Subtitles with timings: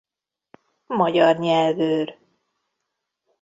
[0.87, 2.17] Magyar Nyelvőr.